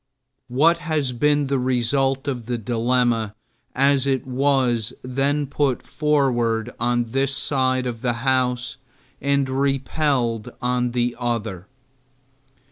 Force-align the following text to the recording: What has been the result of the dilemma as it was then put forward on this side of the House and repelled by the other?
What 0.47 0.79
has 0.79 1.11
been 1.11 1.45
the 1.45 1.59
result 1.59 2.27
of 2.27 2.47
the 2.47 2.57
dilemma 2.57 3.35
as 3.75 4.07
it 4.07 4.25
was 4.25 4.93
then 5.03 5.45
put 5.45 5.85
forward 5.85 6.73
on 6.79 7.11
this 7.11 7.37
side 7.37 7.85
of 7.85 8.01
the 8.01 8.13
House 8.25 8.77
and 9.21 9.47
repelled 9.47 10.53
by 10.59 10.87
the 10.91 11.15
other? 11.19 11.67